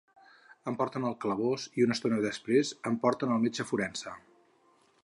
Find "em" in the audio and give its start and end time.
0.71-0.77, 2.93-2.99